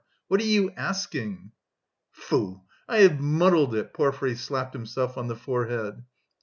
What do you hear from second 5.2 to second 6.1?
the forehead.